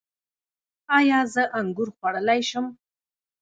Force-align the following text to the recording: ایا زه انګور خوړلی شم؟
ایا 0.97 1.19
زه 1.33 1.43
انګور 1.59 1.89
خوړلی 1.95 2.41
شم؟ 2.49 2.65